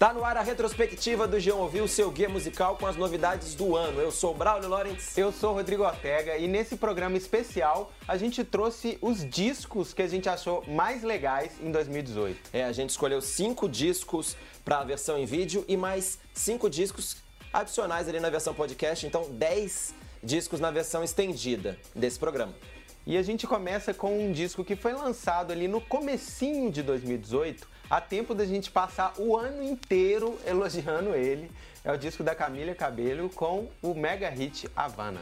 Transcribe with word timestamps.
Tá 0.00 0.14
no 0.14 0.24
ar 0.24 0.34
a 0.38 0.40
retrospectiva 0.40 1.28
do 1.28 1.38
Jean 1.38 1.56
Ouviu, 1.56 1.86
seu 1.86 2.10
guia 2.10 2.26
musical 2.26 2.74
com 2.78 2.86
as 2.86 2.96
novidades 2.96 3.54
do 3.54 3.76
ano. 3.76 4.00
Eu 4.00 4.10
sou 4.10 4.32
Braulio 4.32 4.66
Lawrence. 4.66 5.20
Eu 5.20 5.30
sou 5.30 5.52
Rodrigo 5.52 5.84
Ortega 5.84 6.38
e 6.38 6.48
nesse 6.48 6.74
programa 6.74 7.18
especial 7.18 7.92
a 8.08 8.16
gente 8.16 8.42
trouxe 8.42 8.96
os 9.02 9.22
discos 9.28 9.92
que 9.92 10.00
a 10.00 10.08
gente 10.08 10.26
achou 10.26 10.64
mais 10.66 11.02
legais 11.02 11.52
em 11.60 11.70
2018. 11.70 12.48
É, 12.50 12.64
a 12.64 12.72
gente 12.72 12.88
escolheu 12.88 13.20
cinco 13.20 13.68
discos 13.68 14.38
para 14.64 14.78
a 14.78 14.84
versão 14.84 15.18
em 15.18 15.26
vídeo 15.26 15.66
e 15.68 15.76
mais 15.76 16.18
cinco 16.32 16.70
discos 16.70 17.18
adicionais 17.52 18.08
ali 18.08 18.20
na 18.20 18.30
versão 18.30 18.54
podcast, 18.54 19.06
então 19.06 19.28
10 19.30 19.94
discos 20.22 20.60
na 20.60 20.70
versão 20.70 21.04
estendida 21.04 21.78
desse 21.94 22.18
programa. 22.18 22.54
E 23.06 23.18
a 23.18 23.22
gente 23.22 23.46
começa 23.46 23.92
com 23.92 24.18
um 24.18 24.32
disco 24.32 24.64
que 24.64 24.76
foi 24.76 24.94
lançado 24.94 25.52
ali 25.52 25.68
no 25.68 25.78
comecinho 25.78 26.70
de 26.70 26.82
2018 26.82 27.68
há 27.90 28.00
tempo 28.00 28.34
da 28.34 28.46
gente 28.46 28.70
passar 28.70 29.12
o 29.18 29.36
ano 29.36 29.62
inteiro 29.62 30.38
elogiando 30.46 31.14
ele. 31.14 31.50
É 31.84 31.92
o 31.92 31.98
disco 31.98 32.22
da 32.22 32.34
Camila 32.34 32.74
Cabello 32.74 33.28
com 33.28 33.68
o 33.82 33.94
mega 33.94 34.30
hit 34.30 34.70
Havana. 34.76 35.20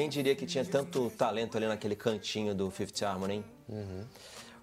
Quem 0.00 0.08
diria 0.08 0.34
que 0.34 0.46
tinha 0.46 0.64
tanto 0.64 1.10
talento 1.10 1.58
ali 1.58 1.66
naquele 1.66 1.94
cantinho 1.94 2.54
do 2.54 2.70
Fifth 2.70 3.02
Harmony, 3.02 3.34
hein? 3.34 3.44
Uhum. 3.68 4.02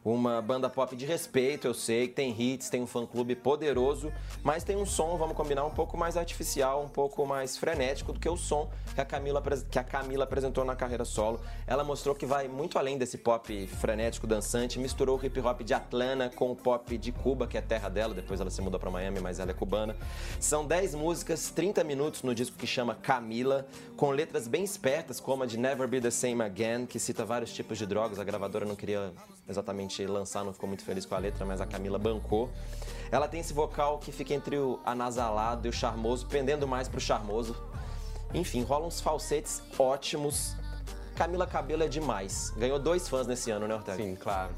Uma 0.08 0.41
banda 0.41 0.69
pop 0.69 0.95
de 0.95 1.05
respeito, 1.05 1.67
eu 1.67 1.73
sei, 1.73 2.08
que 2.08 2.13
tem 2.13 2.33
hits, 2.33 2.69
tem 2.69 2.81
um 2.81 2.88
fã-clube 2.88 3.36
poderoso, 3.36 4.09
mas 4.41 4.64
tem 4.64 4.77
um 4.77 4.86
som, 4.86 5.17
vamos 5.17 5.36
combinar, 5.36 5.66
um 5.66 5.69
pouco 5.69 5.97
mais 5.97 6.16
artificial, 6.16 6.81
um 6.81 6.88
pouco 6.88 7.25
mais 7.25 7.58
frenético 7.58 8.14
do 8.14 8.19
que 8.19 8.30
o 8.30 8.38
som 8.38 8.69
que 8.95 9.02
a 9.02 9.05
Camila, 9.05 9.44
que 9.69 9.77
a 9.77 9.83
Camila 9.83 10.23
apresentou 10.23 10.64
na 10.64 10.77
carreira 10.77 11.03
solo. 11.03 11.41
Ela 11.67 11.83
mostrou 11.83 12.16
que 12.16 12.25
vai 12.25 12.47
muito 12.47 12.80
além 12.80 12.97
desse 12.97 13.17
pop 13.17 13.67
frenético, 13.67 14.25
dançante, 14.25 14.80
misturou 14.80 15.19
o 15.19 15.25
hip 15.25 15.38
hop 15.41 15.59
de 15.61 15.73
Atlanta 15.73 16.31
com 16.33 16.53
o 16.53 16.55
pop 16.55 16.97
de 16.97 17.11
Cuba, 17.11 17.45
que 17.45 17.58
é 17.58 17.61
terra 17.61 17.89
dela, 17.89 18.14
depois 18.14 18.39
ela 18.39 18.49
se 18.49 18.61
mudou 18.61 18.80
para 18.80 18.89
Miami, 18.89 19.19
mas 19.19 19.39
ela 19.39 19.52
é 19.52 19.53
cubana. 19.53 19.94
São 20.39 20.66
10 20.66 20.95
músicas, 20.95 21.49
30 21.49 21.83
minutos 21.83 22.23
no 22.23 22.33
disco 22.33 22.55
que 22.58 22.66
chama 22.66 22.95
Camila, 22.95 23.67
com 23.97 24.11
letras 24.11 24.47
bem 24.47 24.64
espertas, 24.64 25.19
como 25.19 25.44
a 25.44 25.45
de 25.45 25.58
Never 25.58 25.86
Be 25.86 25.99
the 25.99 26.11
Same 26.11 26.42
Again, 26.42 26.86
que 26.86 26.97
cita 26.97 27.25
vários 27.25 27.52
tipos 27.52 27.77
de 27.77 27.86
drogas, 27.86 28.19
a 28.19 28.23
gravadora 28.23 28.66
não 28.66 28.73
queria 28.73 29.11
exatamente 29.48 30.06
lançar, 30.06 30.44
não 30.44 30.53
ficou 30.53 30.67
muito 30.67 30.84
feliz 30.84 31.06
com 31.06 31.16
a 31.16 31.17
letra, 31.17 31.45
mas 31.45 31.62
a 31.62 31.66
Camila 31.66 31.98
bancou. 31.98 32.50
Ela 33.12 33.28
tem 33.28 33.40
esse 33.40 33.54
vocal 33.54 34.00
que 34.00 34.12
fica 34.12 34.34
entre 34.34 34.58
o 34.58 34.80
anasalado 34.86 35.67
e 35.67 35.70
o 35.70 35.73
charmoso, 35.73 36.26
pendendo 36.28 36.67
mais 36.67 36.88
pro 36.88 37.00
charmoso. 37.00 37.56
Enfim, 38.34 38.64
rola 38.64 38.86
uns 38.86 39.00
falsetes 39.00 39.62
ótimos. 39.78 40.56
Camila 41.16 41.48
Cabelo 41.48 41.84
é 41.84 41.88
demais. 41.88 42.54
Ganhou 42.58 42.78
dois 42.78 43.08
fãs 43.08 43.26
nesse 43.26 43.50
ano, 43.50 43.67
né, 43.67 43.76
Ortega? 43.76 43.98
Sim, 43.98 44.16
claro. 44.16 44.54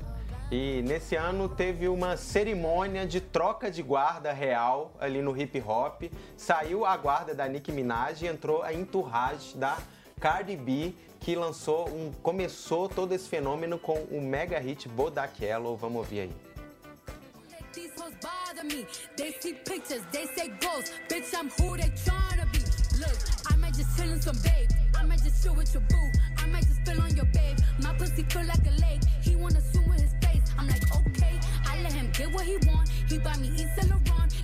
E 0.51 0.81
nesse 0.81 1.15
ano 1.15 1.47
teve 1.47 1.87
uma 1.87 2.17
cerimônia 2.17 3.05
de 3.05 3.21
troca 3.21 3.69
de 3.69 3.83
guarda 3.83 4.33
real 4.33 4.91
ali 4.99 5.21
no 5.21 5.39
hip 5.39 5.61
hop. 5.61 6.11
Saiu 6.35 6.85
a 6.85 6.97
guarda 6.97 7.35
da 7.35 7.47
Nicki 7.47 7.71
Minaj 7.71 8.23
e 8.23 8.27
entrou 8.27 8.63
a 8.63 8.73
entourage 8.73 9.55
da 9.55 9.77
Cardi 10.19 10.55
B, 10.57 10.93
que 11.19 11.33
lançou 11.35 11.89
um, 11.89 12.11
começou 12.21 12.89
todo 12.89 13.13
esse 13.13 13.29
fenômeno 13.29 13.79
com 13.79 13.97
o 14.11 14.21
mega 14.21 14.59
hit 14.59 14.87
Bodak 14.89 15.43
Yellow. 15.43 15.77
Vamos 15.77 15.99
ouvir 15.99 16.21
aí. 16.21 16.31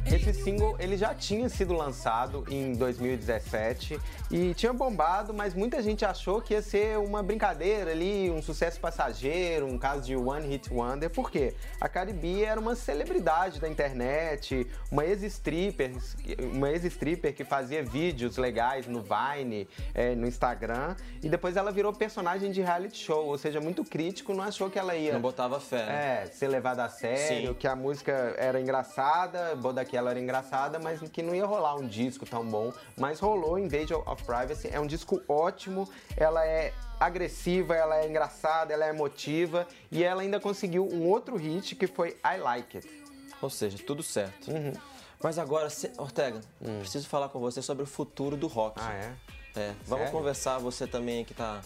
Esse 0.05 0.33
single 0.33 0.75
ele 0.79 0.97
já 0.97 1.13
tinha 1.13 1.49
sido 1.49 1.73
lançado 1.73 2.45
em 2.49 2.73
2017 2.73 3.99
e 4.35 4.53
tinha 4.53 4.73
bombado, 4.73 5.33
mas 5.33 5.53
muita 5.53 5.81
gente 5.81 6.03
achou 6.03 6.41
que 6.41 6.53
ia 6.53 6.61
ser 6.61 6.97
uma 6.97 7.23
brincadeira 7.23 7.91
ali, 7.91 8.29
um 8.29 8.41
sucesso 8.41 8.77
passageiro, 8.81 9.65
um 9.65 9.77
caso 9.77 10.01
de 10.01 10.13
One 10.13 10.45
Hit 10.45 10.73
Wonder, 10.73 11.09
porque 11.09 11.53
a 11.79 11.87
Cardi 11.87 12.11
B 12.11 12.43
era 12.43 12.59
uma 12.59 12.75
celebridade 12.75 13.61
da 13.61 13.69
internet, 13.69 14.67
uma 14.91 15.05
ex-stripper, 15.05 15.93
uma 16.53 16.69
ex-stripper 16.69 17.33
que 17.33 17.45
fazia 17.45 17.81
vídeos 17.81 18.35
legais 18.35 18.87
no 18.87 19.01
Vine, 19.01 19.69
é, 19.93 20.13
no 20.15 20.27
Instagram, 20.27 20.97
e 21.23 21.29
depois 21.29 21.55
ela 21.55 21.71
virou 21.71 21.93
personagem 21.93 22.51
de 22.51 22.61
reality 22.61 22.97
show, 22.97 23.27
ou 23.27 23.37
seja, 23.37 23.61
muito 23.61 23.85
crítico, 23.85 24.33
não 24.33 24.43
achou 24.43 24.69
que 24.69 24.77
ela 24.77 24.97
ia... 24.97 25.13
Não 25.13 25.21
botava 25.21 25.61
fé, 25.61 25.85
né? 25.85 26.23
É, 26.23 26.25
ser 26.25 26.49
levada 26.49 26.83
a 26.83 26.89
sério, 26.89 27.53
Sim. 27.53 27.53
que 27.53 27.67
a 27.69 27.75
música 27.75 28.35
era 28.37 28.59
engraçada, 28.59 29.55
Bodak 29.55 29.85
que 29.85 29.95
ela 29.95 30.11
era 30.11 30.19
engraçada, 30.19 30.77
mas 30.77 30.99
que 31.09 31.21
não 31.21 31.33
ia 31.33 31.45
rolar 31.45 31.75
um 31.75 31.87
disco 31.87 32.25
tão 32.25 32.43
bom. 32.43 32.73
Mas 32.97 33.19
rolou 33.19 33.57
Invasion 33.57 34.01
of 34.05 34.24
Privacy. 34.25 34.69
É 34.71 34.79
um 34.79 34.87
disco 34.87 35.21
ótimo, 35.27 35.87
ela 36.17 36.45
é 36.45 36.73
agressiva, 36.99 37.75
ela 37.75 37.99
é 37.99 38.07
engraçada, 38.07 38.73
ela 38.73 38.85
é 38.85 38.89
emotiva 38.89 39.67
e 39.91 40.03
ela 40.03 40.21
ainda 40.21 40.39
conseguiu 40.39 40.87
um 40.91 41.07
outro 41.07 41.35
hit 41.35 41.75
que 41.75 41.87
foi 41.87 42.17
I 42.23 42.37
Like 42.37 42.77
It. 42.77 42.89
Ou 43.41 43.49
seja, 43.49 43.77
tudo 43.85 44.01
certo. 44.01 44.49
Uhum. 44.49 44.73
Mas 45.21 45.39
agora, 45.39 45.67
Ortega, 45.97 46.39
hum. 46.61 46.79
preciso 46.79 47.07
falar 47.07 47.29
com 47.29 47.39
você 47.39 47.61
sobre 47.61 47.83
o 47.83 47.87
futuro 47.87 48.35
do 48.37 48.47
rock. 48.47 48.79
Ah, 48.81 48.93
é? 48.93 49.13
É, 49.55 49.73
vamos 49.85 50.05
Sério? 50.05 50.11
conversar, 50.11 50.57
você 50.57 50.85
também 50.85 51.23
que 51.23 51.31
está 51.31 51.61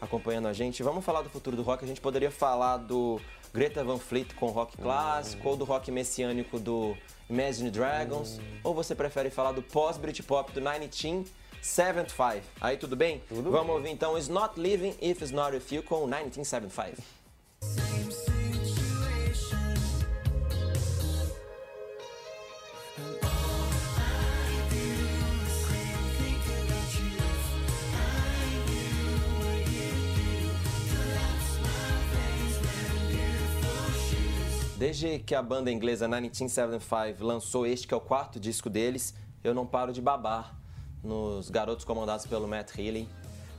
acompanhando 0.00 0.46
a 0.46 0.52
gente. 0.52 0.82
Vamos 0.82 1.04
falar 1.04 1.22
do 1.22 1.28
futuro 1.28 1.56
do 1.56 1.62
rock. 1.62 1.84
A 1.84 1.88
gente 1.88 2.00
poderia 2.00 2.30
falar 2.30 2.76
do 2.76 3.20
Greta 3.52 3.82
Van 3.82 3.98
Fleet 3.98 4.34
com 4.34 4.46
rock 4.46 4.76
clássico, 4.76 5.48
hum. 5.48 5.50
ou 5.50 5.56
do 5.56 5.64
rock 5.64 5.90
messiânico 5.90 6.58
do 6.58 6.96
Imagine 7.28 7.70
Dragons, 7.70 8.38
hum. 8.38 8.60
ou 8.64 8.74
você 8.74 8.94
prefere 8.94 9.30
falar 9.30 9.52
do 9.52 9.62
pós-Britpop 9.62 10.52
do 10.52 10.60
1975? 11.62 12.42
Aí 12.60 12.76
tudo 12.76 12.96
bem? 12.96 13.22
Tudo 13.28 13.50
Vamos 13.50 13.66
bem. 13.66 13.76
ouvir 13.76 13.90
então 13.90 14.16
It's 14.16 14.28
Not 14.28 14.58
Living 14.58 14.94
If 15.00 15.22
It's 15.22 15.30
Not 15.30 15.52
With 15.54 15.64
You 15.70 15.82
com 15.82 16.06
1975. 16.06 17.02
Desde 34.78 35.18
que 35.18 35.34
a 35.34 35.42
banda 35.42 35.72
inglesa 35.72 36.06
1975 36.06 37.24
lançou 37.24 37.66
este, 37.66 37.86
que 37.86 37.92
é 37.92 37.96
o 37.96 38.00
quarto 38.00 38.38
disco 38.38 38.70
deles, 38.70 39.12
eu 39.42 39.52
não 39.52 39.66
paro 39.66 39.92
de 39.92 40.00
babar 40.00 40.57
nos 41.02 41.50
garotos 41.50 41.84
comandados 41.84 42.26
pelo 42.26 42.46
Matt 42.48 42.76
Healy. 42.78 43.08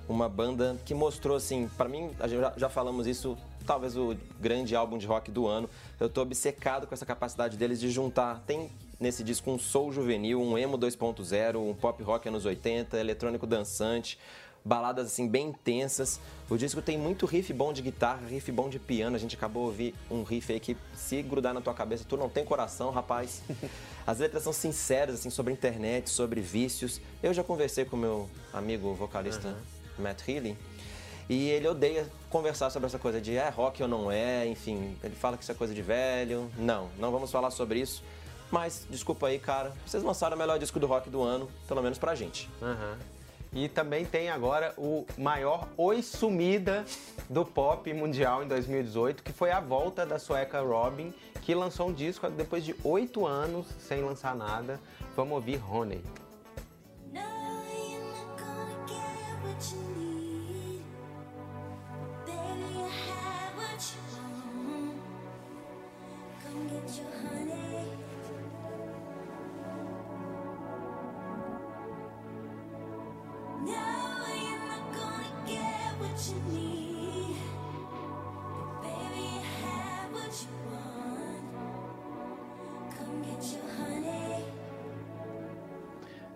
Uma 0.07 0.27
banda 0.27 0.75
que 0.85 0.93
mostrou, 0.93 1.37
assim, 1.37 1.69
para 1.77 1.87
mim, 1.87 2.09
já, 2.19 2.53
já 2.57 2.69
falamos 2.69 3.05
isso, 3.05 3.37
talvez 3.65 3.95
o 3.95 4.15
grande 4.39 4.75
álbum 4.75 4.97
de 4.97 5.05
rock 5.05 5.29
do 5.29 5.45
ano. 5.45 5.69
Eu 5.99 6.09
tô 6.09 6.21
obcecado 6.21 6.87
com 6.87 6.93
essa 6.93 7.05
capacidade 7.05 7.55
deles 7.57 7.79
de 7.79 7.91
juntar. 7.91 8.41
Tem 8.47 8.71
nesse 8.99 9.23
disco 9.23 9.51
um 9.51 9.59
soul 9.59 9.91
juvenil, 9.91 10.41
um 10.41 10.57
emo 10.57 10.77
2.0, 10.77 11.57
um 11.57 11.73
pop 11.73 12.01
rock 12.03 12.27
anos 12.27 12.45
80, 12.45 12.99
eletrônico 12.99 13.45
dançante, 13.45 14.17
baladas 14.69 15.07
assim 15.07 15.27
bem 15.27 15.47
intensas. 15.47 16.19
O 16.47 16.55
disco 16.55 16.79
tem 16.79 16.95
muito 16.95 17.25
riff 17.25 17.51
bom 17.51 17.73
de 17.73 17.81
guitarra, 17.81 18.21
riff 18.27 18.51
bom 18.51 18.69
de 18.69 18.77
piano. 18.77 19.15
A 19.15 19.19
gente 19.19 19.35
acabou 19.35 19.63
de 19.63 19.69
ouvir 19.69 19.95
um 20.11 20.21
riff 20.21 20.53
aí 20.53 20.59
que 20.59 20.77
se 20.93 21.23
grudar 21.23 21.55
na 21.55 21.59
tua 21.59 21.73
cabeça, 21.73 22.05
tu 22.07 22.15
não 22.15 22.29
tem 22.29 22.45
coração, 22.45 22.91
rapaz. 22.91 23.41
As 24.05 24.19
letras 24.19 24.43
são 24.43 24.53
sinceras 24.53 25.15
assim 25.15 25.31
sobre 25.31 25.51
internet, 25.51 26.09
sobre 26.09 26.39
vícios. 26.39 27.01
Eu 27.21 27.33
já 27.33 27.43
conversei 27.43 27.83
com 27.83 27.97
meu 27.97 28.29
amigo 28.53 28.93
vocalista 28.93 29.47
uhum. 29.47 30.03
Matt 30.03 30.27
Healy. 30.27 30.55
E 31.27 31.49
ele 31.49 31.67
odeia 31.67 32.07
conversar 32.29 32.69
sobre 32.69 32.87
essa 32.87 32.97
coisa 32.97 33.19
de 33.19 33.35
é 33.35 33.49
rock 33.49 33.81
ou 33.81 33.89
não 33.89 34.11
é, 34.11 34.47
enfim. 34.47 34.95
Ele 35.03 35.15
fala 35.15 35.35
que 35.35 35.43
isso 35.43 35.51
é 35.51 35.55
coisa 35.55 35.73
de 35.73 35.81
velho. 35.81 36.49
Não, 36.57 36.89
não 36.97 37.11
vamos 37.11 37.31
falar 37.31 37.51
sobre 37.51 37.79
isso. 37.79 38.03
Mas, 38.51 38.85
desculpa 38.89 39.27
aí, 39.27 39.37
cara, 39.37 39.73
vocês 39.85 40.01
lançaram 40.01 40.35
o 40.35 40.39
melhor 40.39 40.57
disco 40.57 40.79
do 40.79 40.87
rock 40.87 41.07
do 41.07 41.21
ano, 41.21 41.49
pelo 41.67 41.83
menos 41.83 41.99
pra 41.99 42.15
gente. 42.15 42.49
Uhum. 42.61 43.18
E 43.51 43.67
também 43.67 44.05
tem 44.05 44.29
agora 44.29 44.73
o 44.77 45.05
maior 45.17 45.67
Oi 45.75 46.03
Sumida 46.03 46.85
do 47.27 47.43
pop 47.43 47.91
mundial 47.93 48.43
em 48.43 48.47
2018, 48.47 49.23
que 49.23 49.33
foi 49.33 49.51
a 49.51 49.59
volta 49.59 50.05
da 50.05 50.19
sueca 50.19 50.61
Robin, 50.61 51.13
que 51.41 51.55
lançou 51.55 51.89
um 51.89 51.93
disco 51.93 52.29
depois 52.29 52.63
de 52.63 52.75
oito 52.83 53.25
anos 53.25 53.65
sem 53.79 54.03
lançar 54.03 54.35
nada. 54.35 54.79
Vamos 55.15 55.33
ouvir 55.33 55.59
Honey. 55.67 56.03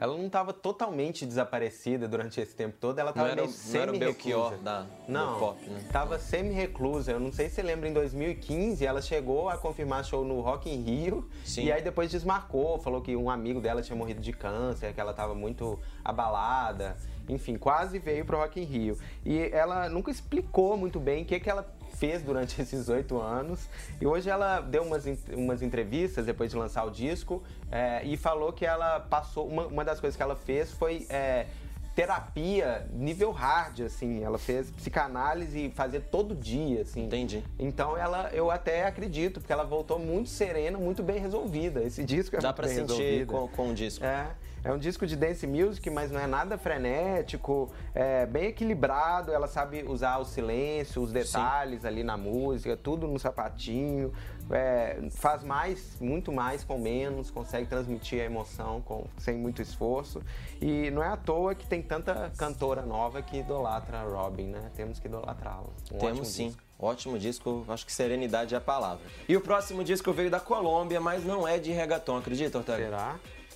Ela 0.04 0.18
não 0.18 0.26
estava 0.26 0.52
totalmente 0.52 1.26
desaparecida 1.26 2.10
durante 2.10 2.42
esse 2.42 2.54
tempo 2.54 2.76
todo, 2.78 3.00
ela 3.00 3.12
estava 3.12 3.34
meio 3.34 3.48
semi-reclusa. 3.48 4.58
da 4.58 4.86
não, 5.08 5.40
pop, 5.40 5.66
né? 5.70 5.82
Tava 5.94 6.20
semi-reclusa. 6.20 7.14
Eu 7.14 7.22
não 7.22 7.32
sei 7.32 7.48
se 7.48 7.56
você 7.56 7.62
lembra, 7.62 7.88
em 7.88 7.94
2015 7.94 8.86
ela 8.86 9.02
chegou 9.02 9.48
a 9.48 9.56
confirmar 9.56 10.04
show 10.04 10.26
no 10.26 10.42
Rock 10.42 10.70
in 10.70 10.82
Rio 10.82 11.30
Sim. 11.46 11.68
e 11.68 11.72
aí 11.72 11.82
depois 11.82 12.12
desmarcou, 12.12 12.78
falou 12.80 13.02
que 13.02 13.16
um 13.16 13.30
amigo 13.30 13.62
dela 13.62 13.82
tinha 13.82 13.96
morrido 13.96 14.20
de 14.20 14.34
câncer, 14.34 14.94
que 14.94 15.00
ela 15.00 15.12
estava 15.12 15.34
muito 15.34 15.80
abalada. 16.04 16.98
Enfim, 17.30 17.56
quase 17.56 17.98
veio 17.98 18.26
pro 18.26 18.36
Rock 18.36 18.60
in 18.60 18.66
Rio. 18.66 18.98
E 19.26 19.40
ela 19.54 19.88
nunca 19.88 20.12
explicou 20.12 20.76
muito 20.76 21.00
bem 21.00 21.24
o 21.24 21.26
que, 21.26 21.40
que 21.40 21.50
ela 21.50 21.66
fez 21.94 22.22
durante 22.22 22.60
esses 22.62 22.90
oito 22.90 23.20
anos. 23.20 23.68
E 24.00 24.06
hoje 24.06 24.30
ela 24.30 24.60
deu 24.60 24.84
umas, 24.84 25.06
umas 25.32 25.62
entrevistas 25.62 26.26
depois 26.26 26.52
de 26.52 26.58
lançar 26.58 26.84
o 26.86 26.92
disco 26.92 27.44
é, 27.72 28.04
e 28.04 28.18
falou 28.18 28.52
que 28.52 28.66
ela 28.66 29.00
passou. 29.00 29.48
Uma, 29.48 29.68
uma 29.68 29.86
das 29.86 30.00
coisas 30.00 30.16
que 30.16 30.24
ela 30.24 30.36
fez 30.36 30.72
foi. 30.72 31.06
É, 31.10 31.48
terapia 31.96 32.88
nível 32.92 33.32
hard, 33.32 33.82
assim. 33.82 34.24
Ela 34.24 34.38
fez 34.38 34.72
psicanálise 34.72 35.68
e 35.68 35.72
fazia 35.72 36.00
todo 36.00 36.36
dia, 36.36 36.82
assim. 36.82 37.06
Entendi. 37.06 37.44
Então 37.58 37.98
ela, 37.98 38.30
eu 38.34 38.50
até 38.50 38.86
acredito, 38.86 39.40
porque 39.40 39.54
ela 39.54 39.64
voltou 39.64 40.00
muito 40.00 40.30
serena, 40.30 40.78
muito 40.78 41.04
bem 41.04 41.20
resolvida. 41.20 41.84
Esse 41.84 42.04
disco 42.04 42.36
é 42.36 42.40
Dá 42.40 42.50
muito 42.50 42.56
pra 42.56 42.68
bem 42.68 42.76
sentir 42.76 43.26
com, 43.26 43.48
com 43.48 43.70
o 43.70 43.74
disco. 43.74 44.04
É. 44.04 44.32
É 44.64 44.72
um 44.72 44.78
disco 44.78 45.06
de 45.06 45.18
dance 45.18 45.46
music, 45.46 45.90
mas 45.90 46.10
não 46.10 46.22
é 46.22 46.26
nada 46.26 46.58
frenético, 46.58 47.70
é 47.94 48.26
bem 48.26 48.46
equilibrado. 48.46 49.34
Ela 49.34 49.46
sabe 49.46 49.84
usar 49.84 50.20
o 50.20 50.24
silêncio, 50.26 51.02
os 51.02 51.12
detalhes 51.12 51.82
Sim. 51.82 51.88
ali 51.88 52.02
na 52.02 52.16
música, 52.16 52.78
tudo 52.78 53.06
no 53.06 53.20
sapatinho. 53.20 54.14
É, 54.52 54.98
faz 55.12 55.44
mais, 55.44 56.00
muito 56.00 56.32
mais 56.32 56.64
com 56.64 56.78
menos, 56.78 57.32
consegue 57.32 57.68
transmitir 57.68 58.22
a 58.22 58.26
emoção 58.26 58.82
com, 58.82 59.06
sem 59.18 59.38
muito 59.38 59.62
esforço. 59.62 60.22
E 60.62 60.92
não 60.92 61.04
é 61.04 61.08
à 61.08 61.18
toa 61.18 61.56
que 61.56 61.66
tem 61.66 61.82
tanta 61.82 62.32
cantora 62.38 62.82
nova 62.82 63.22
que 63.22 63.38
idolatra 63.38 64.00
a 64.00 64.04
Robin, 64.04 64.48
né? 64.48 64.72
Temos 64.76 65.00
que 65.00 65.08
idolatrá-la. 65.08 65.70
Um 65.92 65.98
Temos 65.98 66.28
sim. 66.28 66.48
Disco. 66.48 66.64
Ótimo 66.80 67.18
disco, 67.18 67.64
acho 67.70 67.86
que 67.86 67.94
serenidade 67.94 68.54
é 68.54 68.58
a 68.58 68.62
palavra. 68.62 69.06
E 69.30 69.38
o 69.38 69.42
próximo 69.42 69.86
disco 69.86 70.12
veio 70.12 70.30
da 70.30 70.40
Colômbia, 70.40 71.00
mas 71.00 71.24
não 71.24 71.48
é 71.48 71.58
de 71.58 71.72
reggaeton, 71.72 72.18
acredita, 72.18 72.58
Ortega? 72.58 72.84
Será? 72.84 73.16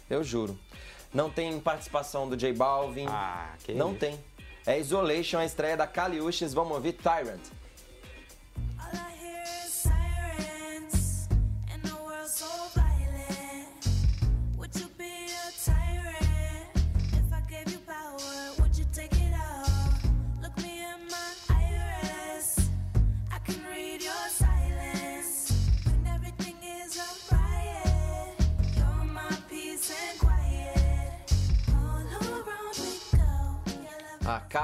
Eu 0.09 0.23
juro. 0.23 0.57
Não 1.13 1.29
tem 1.29 1.59
participação 1.59 2.29
do 2.29 2.37
J 2.37 2.53
Balvin. 2.53 3.05
Ah, 3.09 3.53
que 3.63 3.73
Não 3.73 3.91
isso. 3.91 3.99
tem. 3.99 4.17
É 4.65 4.79
Isolation, 4.79 5.39
a 5.39 5.45
estreia 5.45 5.75
da 5.75 5.87
Kaliushis. 5.87 6.53
Vamos 6.53 6.73
ouvir 6.73 6.93
Tyrant. 6.93 7.41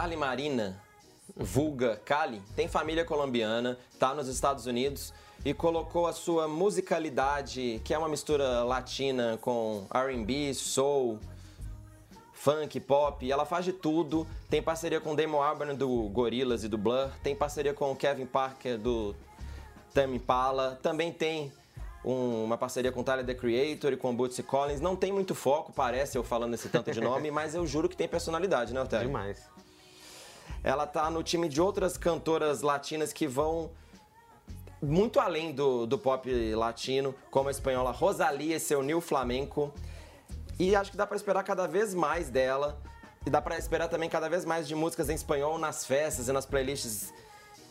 Carly 0.04 0.18
Marina, 0.18 0.76
vulga 1.34 1.96
Cali, 2.04 2.42
tem 2.58 2.68
família 2.68 3.06
colombiana, 3.06 3.78
está 3.94 4.14
nos 4.14 4.28
Estados 4.28 4.66
Unidos 4.66 5.14
e 5.46 5.54
colocou 5.54 6.08
a 6.08 6.12
sua 6.12 6.46
musicalidade, 6.46 7.80
que 7.86 7.94
é 7.94 7.98
uma 7.98 8.10
mistura 8.10 8.66
latina 8.66 9.40
com 9.40 9.88
R&B, 9.90 10.54
soul, 10.56 11.20
funk, 12.34 12.82
pop, 12.82 13.32
ela 13.32 13.46
faz 13.46 13.64
de 13.64 13.72
tudo. 13.72 14.28
Tem 14.50 14.62
parceria 14.62 15.00
com 15.00 15.16
Damon 15.16 15.42
Albarn 15.42 15.74
do 15.74 16.10
Gorillaz 16.10 16.66
e 16.66 16.68
do 16.68 16.78
Blur, 16.78 17.10
tem 17.24 17.34
parceria 17.34 17.74
com 17.74 17.96
Kevin 17.96 18.26
Parker 18.26 18.78
do 18.78 19.16
Tame 19.94 20.18
Impala, 20.18 20.78
também 20.84 21.14
tem 21.14 21.50
um, 22.04 22.44
uma 22.44 22.58
parceria 22.58 22.92
com 22.92 23.02
Tyler 23.04 23.26
The 23.26 23.36
Creator 23.36 23.94
e 23.94 23.96
com 23.96 24.14
Bootsy 24.14 24.44
Collins. 24.44 24.82
Não 24.82 24.98
tem 24.98 25.14
muito 25.14 25.34
foco, 25.34 25.72
parece 25.72 26.18
eu 26.18 26.26
falando 26.26 26.56
esse 26.56 26.68
tanto 26.68 26.92
de 26.92 27.00
nome, 27.00 27.32
mas 27.32 27.56
eu 27.56 27.66
juro 27.66 27.88
que 27.88 27.96
tem 27.96 28.08
personalidade, 28.08 28.74
né, 28.74 28.82
Otávio? 28.82 29.08
Demais. 29.08 29.53
Ela 30.64 30.88
tá 30.88 31.10
no 31.10 31.22
time 31.22 31.50
de 31.50 31.62
outras 31.62 31.98
cantoras 31.98 32.62
latinas 32.62 33.12
que 33.12 33.28
vão 33.28 33.72
muito 34.82 35.20
além 35.20 35.52
do, 35.52 35.86
do 35.86 35.98
pop 35.98 36.30
latino, 36.56 37.16
como 37.32 37.48
a 37.48 37.52
espanhola 37.52 37.92
Rosalia 37.92 38.56
e 38.56 38.60
seu 38.60 38.82
New 38.82 39.02
Flamenco. 39.02 39.74
E 40.60 40.76
acho 40.76 40.92
que 40.92 40.98
dá 40.98 41.06
para 41.06 41.16
esperar 41.16 41.44
cada 41.44 41.68
vez 41.68 41.94
mais 41.94 42.30
dela. 42.30 42.80
E 43.26 43.30
dá 43.30 43.42
para 43.42 43.58
esperar 43.58 43.88
também 43.88 44.10
cada 44.10 44.28
vez 44.28 44.44
mais 44.44 44.68
de 44.68 44.76
músicas 44.76 45.10
em 45.10 45.16
espanhol 45.16 45.58
nas 45.58 45.86
festas 45.86 46.28
e 46.28 46.34
nas 46.34 46.46
playlists 46.46 47.14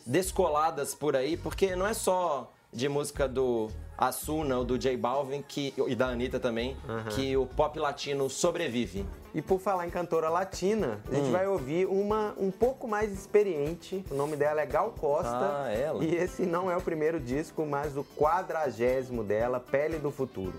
descoladas 0.06 0.94
por 0.94 1.14
aí, 1.14 1.36
porque 1.36 1.76
não 1.76 1.86
é 1.86 1.94
só 1.94 2.50
de 2.72 2.88
música 2.88 3.28
do 3.28 3.68
Asuna 3.96 4.58
ou 4.58 4.64
do 4.64 4.78
J 4.78 4.96
Balvin 4.96 5.42
que, 5.42 5.74
e 5.86 5.94
da 5.94 6.08
Anitta 6.08 6.40
também, 6.40 6.76
uhum. 6.88 7.04
que 7.14 7.36
o 7.36 7.46
pop 7.46 7.78
latino 7.78 8.30
sobrevive. 8.30 9.06
E 9.34 9.40
por 9.40 9.58
falar 9.58 9.86
em 9.86 9.90
cantora 9.90 10.28
latina, 10.28 11.00
a 11.10 11.14
gente 11.14 11.28
hum. 11.28 11.32
vai 11.32 11.46
ouvir 11.46 11.86
uma 11.86 12.34
um 12.36 12.50
pouco 12.50 12.86
mais 12.86 13.10
experiente. 13.12 14.04
O 14.10 14.14
nome 14.14 14.36
dela 14.36 14.60
é 14.60 14.66
Gal 14.66 14.92
Costa. 14.98 15.64
Ah, 15.64 15.72
ela. 15.72 16.04
E 16.04 16.14
esse 16.14 16.44
não 16.44 16.70
é 16.70 16.76
o 16.76 16.82
primeiro 16.82 17.18
disco, 17.18 17.64
mas 17.64 17.96
o 17.96 18.04
quadragésimo 18.16 19.24
dela, 19.24 19.58
Pele 19.58 19.98
do 19.98 20.10
Futuro. 20.10 20.54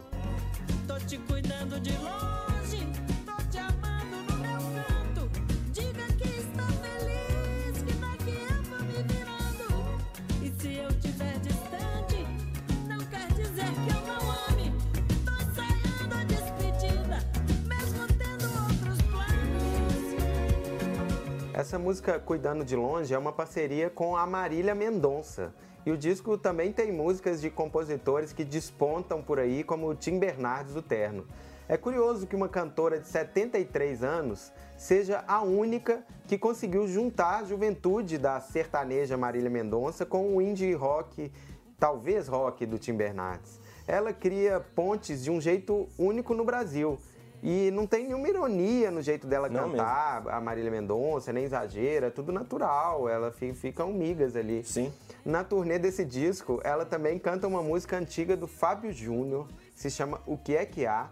Essa 21.74 21.80
música 21.80 22.20
Cuidando 22.20 22.64
de 22.64 22.76
Longe 22.76 23.16
é 23.16 23.18
uma 23.18 23.34
parceria 23.34 23.90
com 23.90 24.16
a 24.16 24.28
Marília 24.28 24.76
Mendonça. 24.76 25.56
E 25.84 25.92
o 25.92 25.98
disco 25.98 26.38
também 26.38 26.72
tem 26.72 26.92
músicas 26.92 27.42
de 27.42 27.50
compositores 27.50 28.32
que 28.32 28.44
despontam 28.44 29.24
por 29.24 29.40
aí, 29.40 29.64
como 29.64 29.90
o 29.90 29.96
Tim 29.96 30.20
Bernardes 30.20 30.76
do 30.76 30.84
Terno. 30.84 31.26
É 31.68 31.76
curioso 31.76 32.28
que 32.28 32.36
uma 32.36 32.48
cantora 32.48 33.00
de 33.00 33.08
73 33.08 34.04
anos 34.04 34.52
seja 34.78 35.24
a 35.28 35.42
única 35.42 36.06
que 36.28 36.38
conseguiu 36.38 36.88
juntar 36.88 37.40
a 37.40 37.44
juventude 37.44 38.20
da 38.20 38.40
sertaneja 38.40 39.18
Marília 39.18 39.50
Mendonça 39.50 40.06
com 40.06 40.36
o 40.36 40.40
indie 40.40 40.76
rock, 40.76 41.32
talvez 41.80 42.28
rock, 42.28 42.68
do 42.68 42.78
Tim 42.78 42.94
Bernardes. 42.94 43.60
Ela 43.88 44.14
cria 44.14 44.60
pontes 44.60 45.24
de 45.24 45.32
um 45.32 45.42
jeito 45.42 45.90
único 45.98 46.36
no 46.36 46.46
Brasil 46.46 47.00
e 47.46 47.70
não 47.72 47.86
tem 47.86 48.06
nenhuma 48.06 48.30
ironia 48.30 48.90
no 48.90 49.02
jeito 49.02 49.28
dela 49.28 49.50
não 49.50 49.72
cantar, 49.72 50.24
mesmo. 50.24 50.30
a 50.30 50.40
Marília 50.40 50.72
Mendonça, 50.72 51.34
nem 51.34 51.44
exagera, 51.44 52.08
é 52.08 52.10
tudo 52.10 52.32
natural, 52.32 53.10
ela 53.10 53.34
fica, 53.34 53.86
migas 53.86 54.38
ali. 54.38 54.64
Sim. 54.64 54.94
Na 55.26 55.44
turnê 55.44 55.78
desse 55.78 56.06
disco, 56.06 56.62
ela 56.64 56.86
também 56.86 57.20
canta 57.20 57.46
uma 57.46 57.62
música 57.62 57.98
antiga 57.98 58.38
do 58.38 58.48
Fábio 58.48 58.94
Júnior, 58.94 59.46
se 59.76 59.92
chama 59.92 60.22
O 60.26 60.38
Que 60.38 60.56
É 60.56 60.66
Que 60.66 60.86
Há. 60.86 61.10